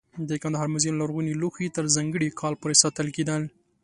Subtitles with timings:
[0.29, 3.41] د کندهار موزیم لرغوني لوښي تر ځانګړي کال پورې ساتل کېدل.